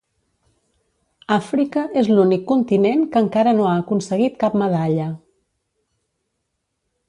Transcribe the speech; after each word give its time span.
Àfrica 1.35 1.83
és 2.03 2.09
l'únic 2.13 2.41
continent 2.53 3.05
que 3.13 3.23
encara 3.27 3.55
no 3.61 3.69
ha 3.73 3.77
aconseguit 3.85 4.43
cap 4.45 4.59
medalla. 4.65 5.07